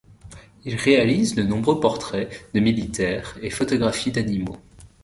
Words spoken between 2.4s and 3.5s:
de militaires,